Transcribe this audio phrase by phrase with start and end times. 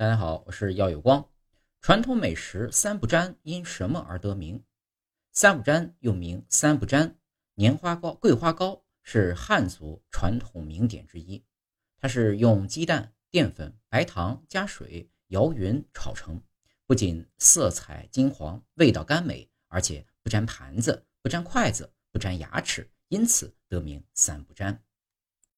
[0.00, 1.28] 大家好，我是耀有光，
[1.82, 4.64] 传统美食三不沾因什么而得名？
[5.30, 7.18] 三不沾又名三不沾，
[7.52, 11.44] 年花糕、桂花糕是汉族传统名点之一。
[11.98, 16.42] 它是用鸡蛋、淀粉、白糖加水摇匀炒成，
[16.86, 24.82] 不仅色彩金黄，味道甘美，而且不粘盘子、不粘筷子、不粘牙齿，因此得名三不沾。